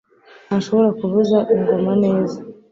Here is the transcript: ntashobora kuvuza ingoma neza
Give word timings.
ntashobora 0.47 0.89
kuvuza 0.99 1.37
ingoma 1.55 1.91
neza 2.03 2.37